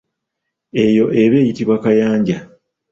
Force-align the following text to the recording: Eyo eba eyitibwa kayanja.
Eyo 0.83 1.05
eba 1.21 1.37
eyitibwa 1.41 1.75
kayanja. 1.83 2.37